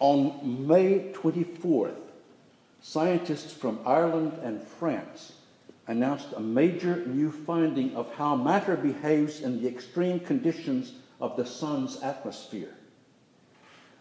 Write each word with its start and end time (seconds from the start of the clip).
On 0.00 0.66
May 0.66 1.12
24th, 1.12 1.94
scientists 2.80 3.52
from 3.52 3.78
Ireland 3.84 4.32
and 4.42 4.62
France 4.62 5.34
announced 5.86 6.28
a 6.34 6.40
major 6.40 7.04
new 7.04 7.30
finding 7.30 7.94
of 7.94 8.10
how 8.14 8.34
matter 8.34 8.76
behaves 8.76 9.42
in 9.42 9.60
the 9.60 9.68
extreme 9.68 10.18
conditions 10.18 10.94
of 11.20 11.36
the 11.36 11.44
sun's 11.44 12.00
atmosphere. 12.00 12.74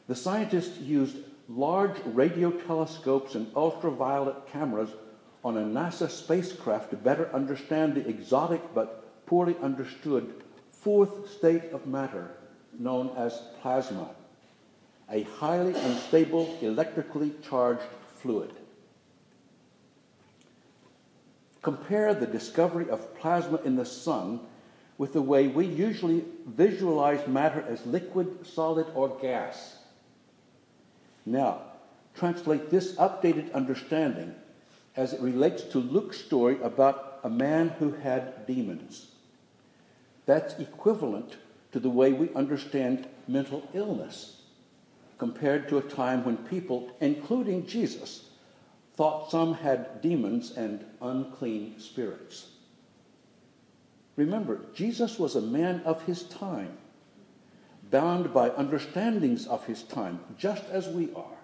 The 0.08 0.16
scientists 0.16 0.80
used 0.80 1.18
large 1.50 1.98
radio 2.06 2.52
telescopes 2.52 3.36
and 3.36 3.54
ultraviolet 3.54 4.48
cameras 4.48 4.90
on 5.44 5.58
a 5.58 5.62
NASA 5.62 6.10
spacecraft 6.10 6.92
to 6.92 6.96
better 6.96 7.30
understand 7.34 7.96
the 7.96 8.08
exotic 8.08 8.62
but 8.74 9.26
poorly 9.26 9.58
understood 9.62 10.44
fourth 10.70 11.30
state 11.30 11.72
of 11.74 11.88
matter 11.88 12.32
known 12.78 13.10
as 13.18 13.42
plasma, 13.62 14.10
a 15.12 15.24
highly 15.24 15.74
unstable 15.74 16.58
electrically 16.62 17.32
charged 17.48 17.82
fluid. 18.16 18.54
Compare 21.62 22.14
the 22.14 22.28
discovery 22.28 22.90
of 22.90 23.16
plasma 23.16 23.60
in 23.64 23.76
the 23.76 23.86
sun 23.86 24.40
with 24.98 25.14
the 25.14 25.22
way 25.22 25.48
we 25.48 25.66
usually 25.66 26.24
visualize 26.46 27.28
matter 27.28 27.64
as 27.68 27.86
liquid, 27.86 28.46
solid, 28.46 28.86
or 28.94 29.10
gas. 29.22 29.78
Now, 31.26 31.62
translate 32.16 32.70
this 32.70 32.96
updated 32.96 33.54
understanding 33.54 34.36
as 34.96 35.14
it 35.14 35.22
relates 35.22 35.64
to 35.64 35.80
Luke's 35.80 36.20
story 36.20 36.62
about 36.62 37.20
a 37.24 37.30
man 37.30 37.70
who 37.80 37.92
had 37.92 38.46
demons. 38.46 39.08
That's 40.26 40.60
equivalent 40.60 41.38
to 41.72 41.80
the 41.80 41.90
way 41.90 42.14
we 42.14 42.34
understand 42.34 43.08
mental 43.28 43.68
illness 43.74 44.39
compared 45.20 45.68
to 45.68 45.78
a 45.78 45.82
time 45.82 46.24
when 46.24 46.38
people, 46.38 46.90
including 47.02 47.68
Jesus, 47.68 48.30
thought 48.96 49.30
some 49.30 49.54
had 49.54 50.02
demons 50.02 50.52
and 50.58 50.84
unclean 51.02 51.80
spirits. 51.80 52.48
Remember, 54.16 54.62
Jesus 54.74 55.20
was 55.20 55.36
a 55.36 55.42
man 55.42 55.82
of 55.86 56.02
his 56.04 56.24
time, 56.24 56.78
bound 57.92 58.34
by 58.34 58.50
understandings 58.50 59.46
of 59.46 59.66
his 59.66 59.84
time, 59.84 60.20
just 60.38 60.64
as 60.66 60.88
we 60.88 61.10
are. 61.16 61.38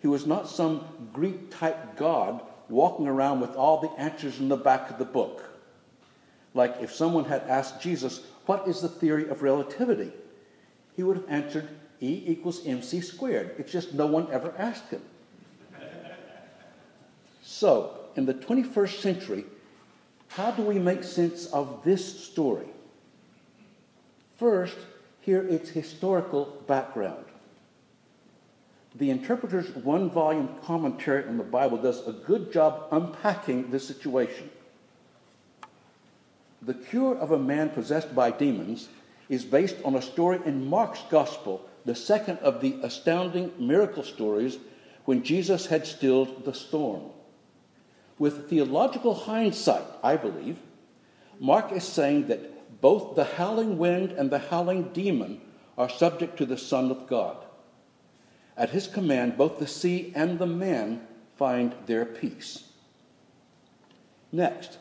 He 0.00 0.08
was 0.08 0.26
not 0.26 0.48
some 0.48 0.84
Greek 1.12 1.50
type 1.50 1.96
God 1.96 2.42
walking 2.68 3.06
around 3.06 3.40
with 3.40 3.56
all 3.56 3.80
the 3.80 4.00
answers 4.00 4.38
in 4.38 4.48
the 4.48 4.56
back 4.56 4.90
of 4.90 4.98
the 4.98 5.04
book. 5.04 5.44
Like 6.54 6.76
if 6.80 6.92
someone 6.92 7.24
had 7.24 7.42
asked 7.42 7.80
Jesus, 7.80 8.24
What 8.46 8.68
is 8.68 8.80
the 8.80 8.88
theory 8.88 9.28
of 9.28 9.42
relativity? 9.42 10.12
He 10.94 11.02
would 11.02 11.16
have 11.16 11.28
answered, 11.28 11.68
E 12.00 12.22
equals 12.26 12.66
mc 12.66 13.00
squared. 13.00 13.54
It's 13.58 13.72
just 13.72 13.94
no 13.94 14.06
one 14.06 14.28
ever 14.30 14.54
asked 14.58 14.90
him. 14.90 15.02
So, 17.42 18.00
in 18.16 18.26
the 18.26 18.34
21st 18.34 19.00
century, 19.00 19.44
how 20.28 20.50
do 20.50 20.62
we 20.62 20.78
make 20.78 21.04
sense 21.04 21.46
of 21.46 21.82
this 21.84 22.24
story? 22.24 22.66
First, 24.36 24.76
hear 25.20 25.40
its 25.42 25.70
historical 25.70 26.62
background. 26.66 27.24
The 28.96 29.10
Interpreter's 29.10 29.68
one 29.76 30.10
volume 30.10 30.48
commentary 30.64 31.24
on 31.24 31.36
the 31.36 31.44
Bible 31.44 31.78
does 31.78 32.06
a 32.06 32.12
good 32.12 32.52
job 32.52 32.88
unpacking 32.90 33.70
the 33.70 33.80
situation. 33.80 34.50
The 36.62 36.74
cure 36.74 37.16
of 37.16 37.30
a 37.30 37.38
man 37.38 37.70
possessed 37.70 38.14
by 38.14 38.30
demons 38.30 38.88
is 39.28 39.44
based 39.44 39.76
on 39.84 39.96
a 39.96 40.02
story 40.02 40.40
in 40.46 40.68
Mark's 40.68 41.02
Gospel, 41.10 41.68
the 41.86 41.94
second 41.94 42.38
of 42.40 42.60
the 42.60 42.78
astounding 42.82 43.52
miracle 43.58 44.02
stories 44.02 44.58
when 45.04 45.22
Jesus 45.22 45.66
had 45.66 45.86
stilled 45.86 46.44
the 46.44 46.52
storm. 46.52 47.04
With 48.18 48.50
theological 48.50 49.14
hindsight, 49.14 49.84
I 50.02 50.16
believe, 50.16 50.58
Mark 51.38 51.70
is 51.72 51.84
saying 51.84 52.26
that 52.26 52.80
both 52.80 53.14
the 53.14 53.24
howling 53.24 53.78
wind 53.78 54.12
and 54.12 54.30
the 54.30 54.38
howling 54.38 54.90
demon 54.92 55.40
are 55.78 55.88
subject 55.88 56.36
to 56.38 56.46
the 56.46 56.58
Son 56.58 56.90
of 56.90 57.06
God. 57.06 57.36
At 58.56 58.70
his 58.70 58.86
command, 58.86 59.36
both 59.36 59.58
the 59.58 59.66
sea 59.66 60.12
and 60.14 60.38
the 60.38 60.46
man 60.46 61.06
find 61.36 61.74
their 61.86 62.04
peace. 62.04 62.64
Next, 64.32 64.78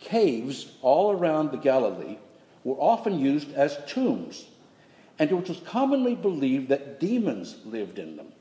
caves 0.00 0.72
all 0.80 1.12
around 1.12 1.50
the 1.50 1.58
Galilee 1.58 2.16
were 2.62 2.76
often 2.76 3.18
used 3.18 3.52
as 3.52 3.78
tombs, 3.86 4.46
and 5.18 5.30
it 5.30 5.48
was 5.48 5.60
commonly 5.64 6.14
believed 6.14 6.68
that 6.68 7.00
demons 7.00 7.56
lived 7.64 7.98
in 7.98 8.16
them, 8.16 8.32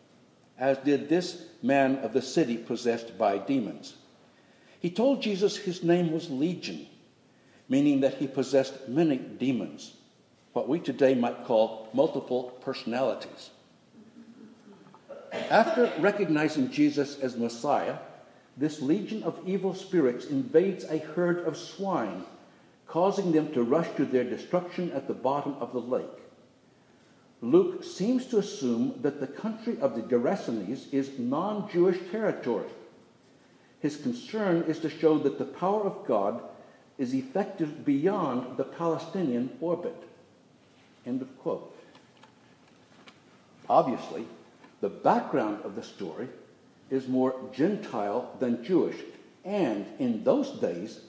as 0.57 0.77
did 0.79 1.07
this 1.07 1.45
man 1.61 1.97
of 1.97 2.13
the 2.13 2.21
city 2.21 2.57
possessed 2.57 3.17
by 3.17 3.37
demons. 3.37 3.95
He 4.79 4.89
told 4.89 5.21
Jesus 5.21 5.55
his 5.55 5.83
name 5.83 6.11
was 6.11 6.29
Legion, 6.29 6.87
meaning 7.69 8.01
that 8.01 8.15
he 8.15 8.27
possessed 8.27 8.87
many 8.87 9.17
demons, 9.17 9.93
what 10.53 10.67
we 10.67 10.79
today 10.79 11.15
might 11.15 11.45
call 11.45 11.89
multiple 11.93 12.51
personalities. 12.61 13.51
After 15.49 15.91
recognizing 15.99 16.69
Jesus 16.69 17.19
as 17.19 17.37
Messiah, 17.37 17.97
this 18.55 18.81
legion 18.81 19.23
of 19.23 19.39
evil 19.47 19.73
spirits 19.73 20.25
invades 20.25 20.83
a 20.83 20.99
herd 20.99 21.39
of 21.47 21.57
swine, 21.57 22.23
causing 22.85 23.31
them 23.31 23.51
to 23.53 23.63
rush 23.63 23.87
to 23.95 24.05
their 24.05 24.23
destruction 24.23 24.91
at 24.91 25.07
the 25.07 25.13
bottom 25.13 25.55
of 25.59 25.73
the 25.73 25.81
lake. 25.81 26.05
Luke 27.43 27.83
seems 27.83 28.25
to 28.27 28.39
assume 28.39 28.97
that 29.01 29.19
the 29.19 29.27
country 29.27 29.79
of 29.79 29.95
the 29.95 30.01
Gerasenes 30.01 30.91
is 30.91 31.19
non 31.19 31.69
Jewish 31.69 31.99
territory 32.09 32.69
his 33.83 33.97
concern 33.97 34.63
is 34.63 34.79
to 34.79 34.89
show 34.89 35.17
that 35.19 35.37
the 35.37 35.43
power 35.43 35.81
of 35.81 36.07
God 36.07 36.41
is 36.97 37.13
effective 37.13 37.83
beyond 37.83 38.55
the 38.55 38.63
Palestinian 38.63 39.49
orbit. 39.59 40.07
End 41.05 41.21
of 41.21 41.37
quote. 41.39 41.75
Obviously, 43.69 44.25
the 44.79 44.87
background 44.87 45.65
of 45.65 45.75
the 45.75 45.83
story 45.83 46.29
is 46.89 47.09
more 47.09 47.35
Gentile 47.53 48.33
than 48.39 48.63
Jewish, 48.63 48.95
and 49.43 49.85
in 49.99 50.23
those 50.23 50.51
days, 50.61 51.01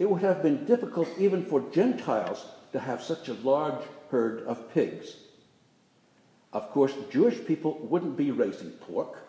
it 0.00 0.10
would 0.10 0.22
have 0.22 0.42
been 0.42 0.64
difficult 0.64 1.08
even 1.20 1.44
for 1.44 1.60
Gentiles 1.70 2.44
to 2.72 2.80
have 2.80 3.04
such 3.04 3.28
a 3.28 3.34
large 3.34 3.84
herd 4.10 4.42
of 4.48 4.68
pigs. 4.74 5.14
Of 6.56 6.70
course, 6.70 6.94
Jewish 7.10 7.44
people 7.44 7.78
wouldn't 7.90 8.16
be 8.16 8.30
raising 8.30 8.70
pork 8.70 9.26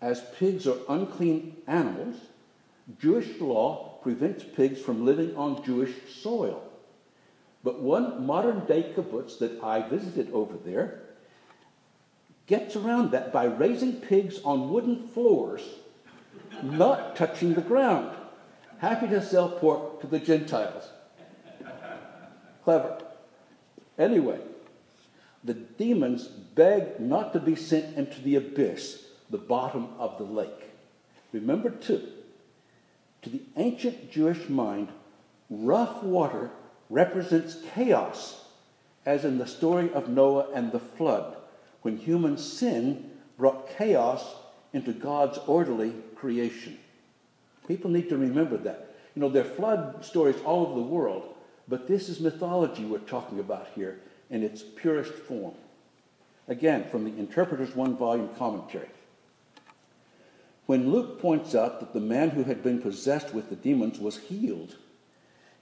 as 0.00 0.22
pigs 0.38 0.66
are 0.66 0.78
unclean 0.88 1.56
animals, 1.66 2.16
Jewish 3.00 3.40
law 3.40 3.98
prevents 4.02 4.44
pigs 4.44 4.80
from 4.80 5.06
living 5.06 5.34
on 5.36 5.64
Jewish 5.64 5.94
soil. 6.22 6.62
But 7.64 7.80
one 7.80 8.26
modern 8.26 8.66
day 8.66 8.92
kibbutz 8.94 9.38
that 9.38 9.62
I 9.62 9.80
visited 9.88 10.30
over 10.32 10.56
there 10.64 11.00
gets 12.46 12.76
around 12.76 13.10
that 13.12 13.32
by 13.32 13.46
raising 13.46 13.94
pigs 13.94 14.40
on 14.44 14.70
wooden 14.70 15.08
floors, 15.08 15.62
not 16.62 17.16
touching 17.16 17.54
the 17.54 17.62
ground. 17.62 18.14
Happy 18.78 19.08
to 19.08 19.22
sell 19.22 19.48
pork 19.48 20.02
to 20.02 20.06
the 20.06 20.20
Gentiles. 20.20 20.90
Clever. 22.62 23.02
Anyway, 23.98 24.38
the 25.46 25.54
demons 25.54 26.26
beg 26.26 26.98
not 26.98 27.32
to 27.32 27.40
be 27.40 27.54
sent 27.54 27.96
into 27.96 28.20
the 28.20 28.36
abyss 28.36 29.04
the 29.30 29.38
bottom 29.38 29.88
of 29.98 30.18
the 30.18 30.24
lake. 30.24 30.70
Remember, 31.32 31.70
too, 31.70 32.06
to 33.22 33.30
the 33.30 33.42
ancient 33.56 34.10
Jewish 34.10 34.48
mind, 34.48 34.88
rough 35.50 36.02
water 36.02 36.50
represents 36.90 37.58
chaos, 37.74 38.44
as 39.04 39.24
in 39.24 39.38
the 39.38 39.46
story 39.46 39.92
of 39.92 40.08
Noah 40.08 40.48
and 40.54 40.70
the 40.70 40.80
flood, 40.80 41.36
when 41.82 41.96
human 41.96 42.38
sin 42.38 43.10
brought 43.38 43.76
chaos 43.76 44.24
into 44.72 44.92
God's 44.92 45.38
orderly 45.46 45.94
creation. 46.14 46.78
People 47.68 47.90
need 47.90 48.08
to 48.08 48.16
remember 48.16 48.56
that. 48.58 48.94
You 49.14 49.22
know, 49.22 49.28
there 49.28 49.44
are 49.44 49.48
flood 49.48 50.04
stories 50.04 50.36
all 50.44 50.66
over 50.66 50.74
the 50.74 50.86
world, 50.86 51.34
but 51.68 51.88
this 51.88 52.08
is 52.08 52.20
mythology 52.20 52.84
we're 52.84 52.98
talking 52.98 53.40
about 53.40 53.68
here 53.74 54.00
in 54.30 54.42
its 54.42 54.62
purest 54.62 55.12
form. 55.12 55.54
Again, 56.48 56.84
from 56.90 57.04
the 57.04 57.18
Interpreter's 57.18 57.74
one 57.74 57.96
volume 57.96 58.28
commentary. 58.36 58.88
When 60.66 60.90
Luke 60.90 61.20
points 61.20 61.54
out 61.54 61.80
that 61.80 61.92
the 61.92 62.00
man 62.00 62.30
who 62.30 62.42
had 62.42 62.62
been 62.62 62.82
possessed 62.82 63.32
with 63.32 63.50
the 63.50 63.56
demons 63.56 63.98
was 63.98 64.18
healed, 64.18 64.76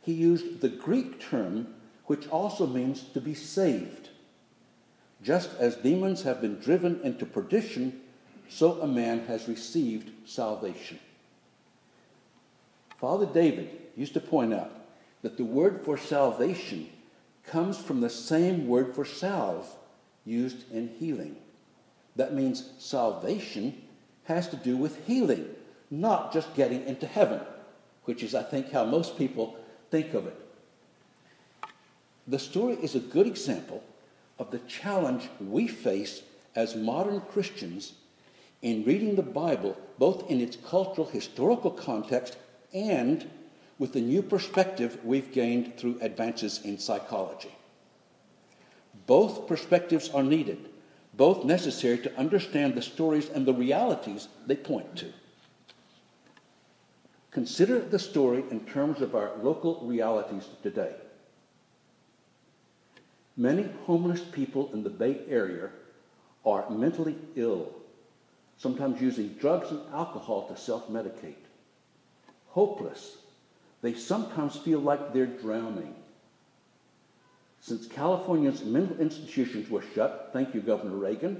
he 0.00 0.12
used 0.12 0.60
the 0.60 0.68
Greek 0.68 1.20
term 1.20 1.74
which 2.06 2.28
also 2.28 2.66
means 2.66 3.02
to 3.14 3.20
be 3.20 3.34
saved. 3.34 4.10
Just 5.22 5.50
as 5.58 5.76
demons 5.76 6.22
have 6.22 6.40
been 6.40 6.58
driven 6.58 7.00
into 7.02 7.24
perdition, 7.24 8.00
so 8.48 8.80
a 8.82 8.86
man 8.86 9.26
has 9.26 9.48
received 9.48 10.10
salvation. 10.26 10.98
Father 12.98 13.26
David 13.26 13.70
used 13.96 14.14
to 14.14 14.20
point 14.20 14.52
out 14.52 14.70
that 15.22 15.36
the 15.36 15.44
word 15.44 15.80
for 15.84 15.96
salvation 15.96 16.88
comes 17.46 17.78
from 17.78 18.00
the 18.00 18.10
same 18.10 18.66
word 18.66 18.94
for 18.94 19.04
salve 19.04 19.68
used 20.24 20.70
in 20.72 20.88
healing. 20.98 21.36
That 22.16 22.34
means 22.34 22.70
salvation 22.78 23.82
has 24.24 24.48
to 24.48 24.56
do 24.56 24.76
with 24.76 25.04
healing, 25.06 25.48
not 25.90 26.32
just 26.32 26.54
getting 26.54 26.84
into 26.86 27.06
heaven, 27.06 27.40
which 28.04 28.22
is, 28.22 28.34
I 28.34 28.42
think, 28.42 28.72
how 28.72 28.84
most 28.84 29.18
people 29.18 29.56
think 29.90 30.14
of 30.14 30.26
it. 30.26 30.40
The 32.26 32.38
story 32.38 32.74
is 32.74 32.94
a 32.94 33.00
good 33.00 33.26
example 33.26 33.82
of 34.38 34.50
the 34.50 34.60
challenge 34.60 35.28
we 35.40 35.68
face 35.68 36.22
as 36.56 36.74
modern 36.74 37.20
Christians 37.20 37.92
in 38.62 38.84
reading 38.84 39.14
the 39.14 39.22
Bible, 39.22 39.76
both 39.98 40.30
in 40.30 40.40
its 40.40 40.56
cultural, 40.56 41.06
historical 41.06 41.70
context 41.70 42.38
and 42.72 43.28
with 43.78 43.92
the 43.92 44.00
new 44.00 44.22
perspective 44.22 44.98
we've 45.04 45.32
gained 45.32 45.76
through 45.76 45.98
advances 46.00 46.60
in 46.64 46.78
psychology. 46.78 47.54
Both 49.06 49.46
perspectives 49.46 50.08
are 50.10 50.22
needed, 50.22 50.68
both 51.14 51.44
necessary 51.44 51.98
to 51.98 52.18
understand 52.18 52.74
the 52.74 52.82
stories 52.82 53.28
and 53.28 53.44
the 53.44 53.54
realities 53.54 54.28
they 54.46 54.56
point 54.56 54.96
to. 54.96 55.12
Consider 57.30 57.80
the 57.80 57.98
story 57.98 58.44
in 58.50 58.60
terms 58.60 59.00
of 59.00 59.16
our 59.16 59.32
local 59.42 59.80
realities 59.82 60.46
today. 60.62 60.94
Many 63.36 63.68
homeless 63.86 64.20
people 64.20 64.70
in 64.72 64.84
the 64.84 64.90
Bay 64.90 65.22
Area 65.28 65.70
are 66.46 66.70
mentally 66.70 67.16
ill, 67.34 67.72
sometimes 68.56 69.00
using 69.00 69.30
drugs 69.40 69.70
and 69.70 69.80
alcohol 69.92 70.46
to 70.46 70.56
self 70.56 70.88
medicate. 70.88 71.34
Hopeless, 72.50 73.16
they 73.84 73.92
sometimes 73.92 74.56
feel 74.56 74.78
like 74.78 75.12
they're 75.12 75.26
drowning. 75.26 75.94
Since 77.60 77.86
California's 77.86 78.64
mental 78.64 78.98
institutions 78.98 79.68
were 79.68 79.84
shut, 79.94 80.30
thank 80.32 80.54
you, 80.54 80.62
Governor 80.62 80.96
Reagan, 80.96 81.38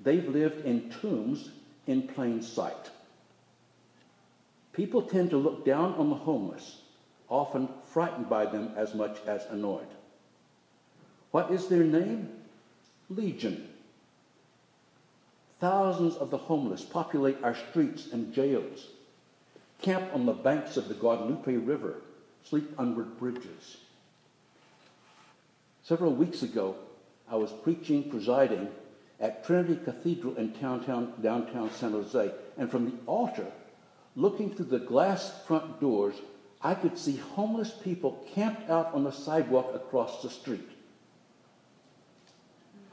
they've 0.00 0.28
lived 0.28 0.64
in 0.64 0.90
tombs 0.90 1.50
in 1.88 2.06
plain 2.06 2.40
sight. 2.40 2.90
People 4.72 5.02
tend 5.02 5.30
to 5.30 5.38
look 5.38 5.64
down 5.64 5.92
on 5.94 6.08
the 6.08 6.14
homeless, 6.14 6.82
often 7.28 7.68
frightened 7.86 8.30
by 8.30 8.46
them 8.46 8.70
as 8.76 8.94
much 8.94 9.18
as 9.26 9.44
annoyed. 9.46 9.92
What 11.32 11.50
is 11.50 11.66
their 11.66 11.82
name? 11.82 12.28
Legion. 13.10 13.68
Thousands 15.58 16.14
of 16.14 16.30
the 16.30 16.38
homeless 16.38 16.84
populate 16.84 17.42
our 17.42 17.56
streets 17.56 18.12
and 18.12 18.32
jails, 18.32 18.86
camp 19.82 20.04
on 20.14 20.26
the 20.26 20.32
banks 20.32 20.76
of 20.76 20.88
the 20.88 20.94
Guadalupe 20.94 21.54
River, 21.56 21.96
sleep 22.44 22.72
under 22.78 23.02
bridges. 23.02 23.78
Several 25.82 26.12
weeks 26.12 26.42
ago, 26.42 26.76
I 27.30 27.36
was 27.36 27.50
preaching, 27.50 28.10
presiding 28.10 28.68
at 29.20 29.44
Trinity 29.44 29.78
Cathedral 29.84 30.36
in 30.36 30.52
downtown, 30.52 31.12
downtown 31.22 31.70
San 31.70 31.92
Jose, 31.92 32.32
and 32.56 32.70
from 32.70 32.86
the 32.86 32.96
altar, 33.06 33.46
looking 34.16 34.54
through 34.54 34.66
the 34.66 34.78
glass 34.78 35.32
front 35.46 35.80
doors, 35.80 36.14
I 36.62 36.74
could 36.74 36.96
see 36.96 37.16
homeless 37.16 37.72
people 37.82 38.24
camped 38.34 38.70
out 38.70 38.94
on 38.94 39.04
the 39.04 39.10
sidewalk 39.10 39.72
across 39.74 40.22
the 40.22 40.30
street 40.30 40.68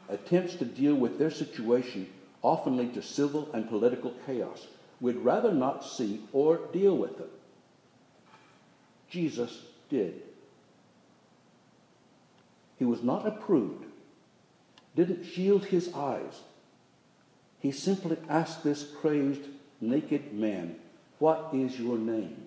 attempts 0.10 0.56
to 0.56 0.66
deal 0.66 0.96
with 0.96 1.18
their 1.18 1.32
situation 1.32 2.08
often 2.42 2.78
lead 2.78 2.94
to 2.96 3.02
civil 3.02 3.50
and 3.54 3.70
political 3.70 4.14
chaos. 4.26 4.68
We'd 5.02 5.18
rather 5.18 5.52
not 5.54 5.86
see 5.86 6.22
or 6.34 6.60
deal 6.74 6.96
with 6.98 7.20
it. 7.20 7.30
Jesus 9.10 9.64
did. 9.90 10.22
He 12.78 12.86
was 12.86 13.04
not 13.04 13.28
approved, 13.28 13.86
didn't 14.96 15.26
shield 15.26 15.66
his 15.66 15.94
eyes. 15.94 16.42
He 17.60 17.72
simply 17.72 18.18
asked 18.30 18.64
this 18.64 18.90
crazed, 19.02 19.42
naked 19.82 20.34
man, 20.34 20.76
What 21.20 21.50
is 21.54 21.80
your 21.80 21.98
name? 21.98 22.46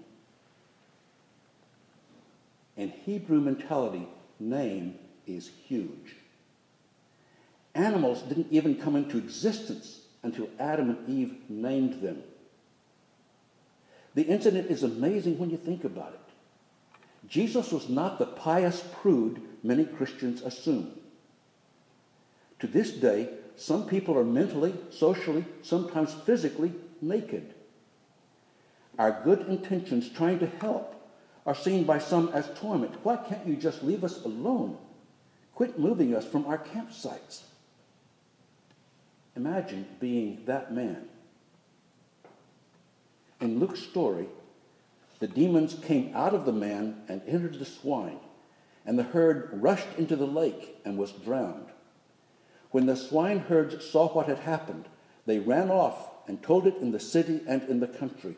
In 2.77 2.91
Hebrew 3.05 3.41
mentality, 3.41 4.09
name 4.41 4.99
is 5.27 5.51
huge. 5.67 6.17
Animals 7.75 8.23
didn't 8.23 8.49
even 8.51 8.77
come 8.77 8.97
into 8.97 9.19
existence 9.19 10.01
until 10.23 10.49
Adam 10.59 10.91
and 10.91 11.09
Eve 11.09 11.35
named 11.49 12.03
them. 12.03 12.23
The 14.15 14.23
incident 14.23 14.71
is 14.71 14.83
amazing 14.83 15.39
when 15.39 15.51
you 15.51 15.57
think 15.57 15.85
about 15.85 16.13
it. 16.13 17.29
Jesus 17.29 17.73
was 17.73 17.89
not 17.89 18.19
the 18.19 18.27
pious 18.27 18.85
prude 19.01 19.41
many 19.63 19.85
Christians 19.85 20.43
assume. 20.43 20.93
To 22.59 22.67
this 22.67 22.93
day, 22.93 23.29
some 23.57 23.87
people 23.87 24.19
are 24.19 24.25
mentally, 24.25 24.75
socially, 24.91 25.45
sometimes 25.63 26.13
physically 26.13 26.73
naked. 27.01 27.55
Our 28.99 29.23
good 29.25 29.49
intentions 29.49 30.11
trying 30.11 30.39
to 30.41 30.47
help 30.47 30.95
are 31.47 31.55
seen 31.55 31.85
by 31.85 31.99
some 31.99 32.29
as 32.29 32.51
torment. 32.55 32.95
Why 33.03 33.17
can't 33.17 33.47
you 33.47 33.57
just 33.57 33.83
leave 33.83 34.05
us 34.05 34.25
alone? 34.25 34.77
Quit 35.55 35.79
moving 35.79 36.15
us 36.15 36.25
from 36.25 36.47
our 36.47 36.59
campsites. 36.59 37.43
Imagine 39.37 39.87
being 39.99 40.43
that 40.47 40.73
man. 40.73 41.09
In 43.43 43.59
Luke's 43.59 43.81
story, 43.81 44.29
the 45.19 45.27
demons 45.27 45.75
came 45.75 46.15
out 46.15 46.33
of 46.33 46.45
the 46.45 46.53
man 46.53 47.03
and 47.09 47.21
entered 47.27 47.59
the 47.59 47.65
swine, 47.65 48.21
and 48.87 48.97
the 48.97 49.03
herd 49.03 49.51
rushed 49.55 49.89
into 49.99 50.15
the 50.15 50.29
lake 50.29 50.77
and 50.85 50.97
was 50.97 51.11
drowned. 51.11 51.67
When 52.71 52.87
the 52.87 52.95
swineherds 52.95 53.85
saw 53.85 54.09
what 54.11 54.29
had 54.29 54.39
happened, 54.39 54.85
they 55.27 55.41
ran 55.41 55.73
off 55.73 56.11
and 56.29 56.41
told 56.41 56.69
it 56.69 56.77
in 56.77 56.93
the 56.93 57.01
city 57.01 57.41
and 57.49 57.65
in 57.65 57.81
the 57.81 57.89
country. 57.89 58.37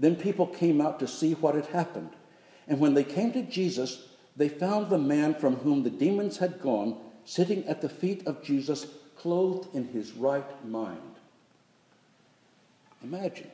Then 0.00 0.16
people 0.16 0.48
came 0.48 0.80
out 0.80 0.98
to 0.98 1.06
see 1.06 1.34
what 1.34 1.54
had 1.54 1.66
happened. 1.66 2.10
And 2.66 2.80
when 2.80 2.94
they 2.94 3.04
came 3.04 3.32
to 3.34 3.42
Jesus, 3.42 4.08
they 4.36 4.48
found 4.48 4.90
the 4.90 4.98
man 4.98 5.36
from 5.36 5.56
whom 5.58 5.84
the 5.84 5.90
demons 5.90 6.38
had 6.38 6.60
gone 6.60 6.98
sitting 7.24 7.64
at 7.68 7.82
the 7.82 7.88
feet 7.88 8.26
of 8.26 8.42
Jesus 8.42 8.88
clothed 9.14 9.72
in 9.76 9.86
his 9.88 10.12
right 10.12 10.66
mind. 10.66 10.98
Imagine. 13.00 13.52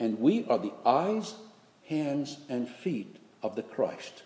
And 0.00 0.18
we 0.18 0.44
are 0.46 0.58
the 0.58 0.72
eyes, 0.84 1.34
hands, 1.86 2.38
and 2.48 2.68
feet 2.68 3.16
of 3.42 3.54
the 3.54 3.62
Christ. 3.62 4.22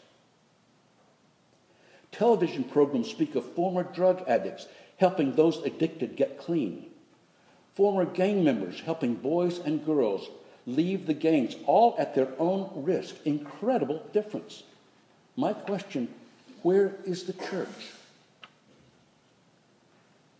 Television 2.13 2.63
programs 2.63 3.11
speak 3.11 3.35
of 3.35 3.45
former 3.45 3.83
drug 3.83 4.23
addicts 4.29 4.69
helping 4.99 5.35
those 5.35 5.59
addicted 5.65 6.15
get 6.17 6.39
clean, 6.39 6.87
former 7.75 8.05
gang 8.05 8.45
members 8.45 8.81
helping 8.81 9.17
boys 9.17 9.59
and 9.59 9.85
girls 9.85 10.29
leave 10.67 11.07
the 11.07 11.15
gangs, 11.15 11.57
all 11.67 11.95
at 11.99 12.15
their 12.15 12.29
own 12.39 12.71
risk. 12.77 13.17
Incredible 13.25 14.03
difference. 14.13 14.63
My 15.37 15.53
question 15.53 16.09
where 16.63 16.95
is 17.05 17.25
the 17.25 17.35
church? 17.35 17.93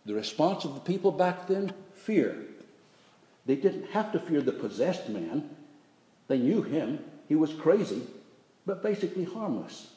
The 0.05 0.13
response 0.13 0.65
of 0.65 0.73
the 0.73 0.79
people 0.79 1.11
back 1.11 1.47
then 1.47 1.73
fear. 1.93 2.37
They 3.45 3.55
didn't 3.55 3.91
have 3.91 4.11
to 4.11 4.19
fear 4.19 4.41
the 4.41 4.51
possessed 4.51 5.09
man, 5.09 5.49
they 6.27 6.39
knew 6.39 6.61
him. 6.61 6.99
He 7.27 7.35
was 7.35 7.53
crazy, 7.53 8.03
but 8.65 8.83
basically 8.83 9.23
harmless. 9.23 9.89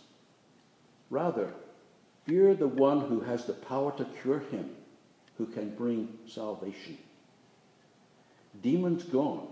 Rather, 1.11 1.53
fear 2.27 2.55
the 2.55 2.69
one 2.69 3.01
who 3.01 3.21
has 3.21 3.45
the 3.45 3.53
power 3.53 3.93
to 3.97 4.05
cure 4.23 4.41
him, 4.41 4.71
who 5.37 5.47
can 5.47 5.75
bring 5.75 6.09
salvation. 6.27 6.99
Demons 8.63 9.05
gone. 9.05 9.47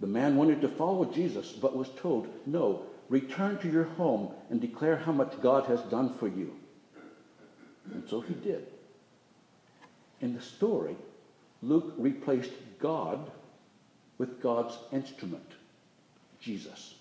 The 0.00 0.06
man 0.06 0.36
wanted 0.36 0.60
to 0.62 0.68
follow 0.68 1.04
Jesus, 1.04 1.52
but 1.52 1.76
was 1.76 1.90
told, 1.96 2.28
No, 2.46 2.86
return 3.08 3.58
to 3.58 3.70
your 3.70 3.84
home 3.84 4.32
and 4.48 4.60
declare 4.60 4.96
how 4.96 5.12
much 5.12 5.40
God 5.42 5.66
has 5.66 5.80
done 5.82 6.14
for 6.14 6.28
you. 6.28 6.54
And 7.92 8.08
so 8.08 8.20
he 8.20 8.34
did. 8.34 8.66
In 10.20 10.34
the 10.34 10.40
story, 10.40 10.96
Luke 11.62 11.94
replaced 11.98 12.52
God 12.80 13.30
with 14.18 14.42
God's 14.42 14.76
instrument, 14.92 15.48
Jesus. 16.40 16.94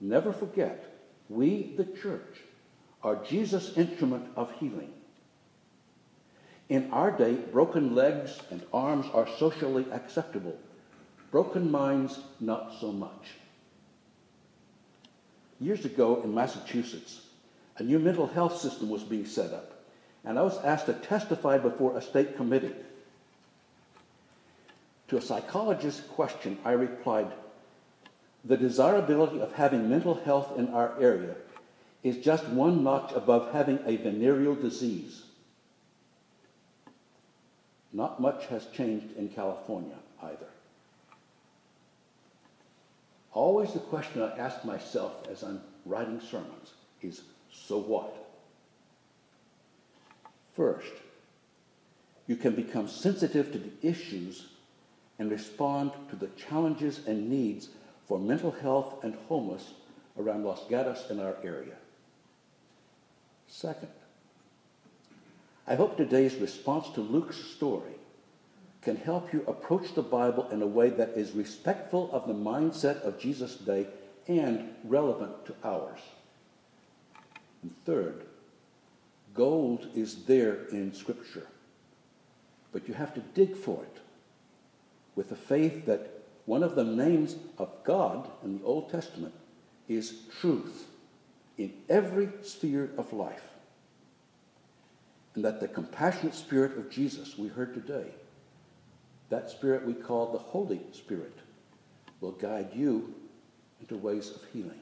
Never 0.00 0.32
forget, 0.32 0.84
we, 1.28 1.74
the 1.76 1.84
church, 1.84 2.38
are 3.02 3.16
Jesus' 3.24 3.76
instrument 3.76 4.28
of 4.36 4.52
healing. 4.52 4.92
In 6.68 6.90
our 6.92 7.10
day, 7.10 7.34
broken 7.34 7.94
legs 7.94 8.38
and 8.50 8.62
arms 8.72 9.06
are 9.14 9.28
socially 9.38 9.86
acceptable. 9.92 10.56
Broken 11.30 11.70
minds, 11.70 12.18
not 12.40 12.74
so 12.80 12.92
much. 12.92 13.30
Years 15.60 15.84
ago 15.84 16.22
in 16.22 16.34
Massachusetts, 16.34 17.22
a 17.78 17.82
new 17.82 17.98
mental 17.98 18.26
health 18.26 18.60
system 18.60 18.88
was 18.88 19.02
being 19.02 19.26
set 19.26 19.52
up 19.52 19.78
and 20.24 20.38
I 20.38 20.42
was 20.42 20.62
asked 20.64 20.86
to 20.86 20.92
testify 20.92 21.58
before 21.58 21.96
a 21.96 22.02
state 22.02 22.36
committee. 22.36 22.74
To 25.08 25.16
a 25.16 25.22
psychologist's 25.22 26.06
question, 26.06 26.58
I 26.64 26.72
replied, 26.72 27.32
The 28.44 28.56
desirability 28.56 29.40
of 29.40 29.52
having 29.52 29.88
mental 29.88 30.14
health 30.14 30.58
in 30.58 30.68
our 30.68 31.00
area 31.00 31.34
is 32.02 32.18
just 32.18 32.46
one 32.48 32.84
notch 32.84 33.12
above 33.12 33.52
having 33.52 33.80
a 33.86 33.96
venereal 33.96 34.54
disease. 34.54 35.22
Not 37.92 38.20
much 38.20 38.46
has 38.46 38.66
changed 38.66 39.16
in 39.16 39.30
California 39.30 39.96
either. 40.22 40.46
Always 43.32 43.72
the 43.72 43.80
question 43.80 44.22
I 44.22 44.36
ask 44.36 44.64
myself 44.64 45.26
as 45.30 45.42
I'm 45.42 45.60
writing 45.86 46.20
sermons 46.20 46.74
is 47.02 47.22
so 47.50 47.78
what? 47.78 48.14
First, 50.54 50.92
you 52.26 52.36
can 52.36 52.54
become 52.54 52.88
sensitive 52.88 53.52
to 53.52 53.58
the 53.58 53.88
issues 53.88 54.48
and 55.18 55.30
respond 55.30 55.92
to 56.10 56.16
the 56.16 56.28
challenges 56.28 57.00
and 57.06 57.28
needs 57.28 57.68
for 58.06 58.18
mental 58.18 58.50
health 58.50 59.02
and 59.02 59.14
homeless 59.28 59.72
around 60.18 60.44
Los 60.44 60.64
Gatos 60.68 61.10
and 61.10 61.20
our 61.20 61.36
area. 61.42 61.74
Second, 63.46 63.88
I 65.66 65.74
hope 65.74 65.96
today's 65.96 66.36
response 66.36 66.88
to 66.90 67.00
Luke's 67.00 67.36
story 67.36 67.92
can 68.82 68.96
help 68.96 69.32
you 69.32 69.44
approach 69.46 69.94
the 69.94 70.02
Bible 70.02 70.48
in 70.50 70.62
a 70.62 70.66
way 70.66 70.88
that 70.90 71.10
is 71.10 71.32
respectful 71.32 72.10
of 72.12 72.26
the 72.26 72.34
mindset 72.34 73.00
of 73.02 73.18
Jesus' 73.18 73.56
day 73.56 73.86
and 74.28 74.74
relevant 74.84 75.44
to 75.46 75.54
ours. 75.64 75.98
And 77.62 77.74
third, 77.84 78.22
gold 79.34 79.88
is 79.94 80.24
there 80.24 80.66
in 80.70 80.94
Scripture, 80.94 81.46
but 82.72 82.86
you 82.86 82.94
have 82.94 83.14
to 83.14 83.20
dig 83.20 83.56
for 83.56 83.82
it 83.82 84.00
with 85.18 85.30
the 85.30 85.34
faith 85.34 85.84
that 85.86 86.12
one 86.46 86.62
of 86.62 86.76
the 86.76 86.84
names 86.84 87.34
of 87.58 87.68
God 87.82 88.30
in 88.44 88.56
the 88.56 88.64
Old 88.64 88.88
Testament 88.88 89.34
is 89.88 90.20
truth 90.40 90.86
in 91.58 91.72
every 91.88 92.28
sphere 92.42 92.90
of 92.96 93.12
life. 93.12 93.42
And 95.34 95.44
that 95.44 95.58
the 95.58 95.66
compassionate 95.66 96.36
spirit 96.36 96.78
of 96.78 96.88
Jesus 96.88 97.36
we 97.36 97.48
heard 97.48 97.74
today, 97.74 98.06
that 99.28 99.50
spirit 99.50 99.84
we 99.84 99.92
call 99.92 100.30
the 100.30 100.38
Holy 100.38 100.82
Spirit, 100.92 101.36
will 102.20 102.30
guide 102.30 102.68
you 102.72 103.12
into 103.80 103.96
ways 103.96 104.30
of 104.30 104.40
healing. 104.52 104.80